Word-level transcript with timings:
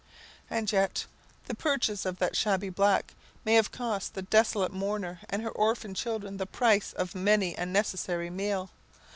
And 0.49 0.71
yet, 0.71 1.05
the 1.45 1.53
purchase 1.53 2.07
of 2.07 2.17
that 2.17 2.35
shabby 2.35 2.69
black 2.69 3.13
may 3.45 3.53
have 3.53 3.71
cost 3.71 4.15
the 4.15 4.23
desolate 4.23 4.73
mourner 4.73 5.19
and 5.29 5.43
her 5.43 5.51
orphan 5.51 5.93
children 5.93 6.37
the 6.37 6.47
price 6.47 6.91
of 6.93 7.13
many 7.13 7.53
a 7.53 7.67
necessary 7.67 8.31
meal. 8.31 8.71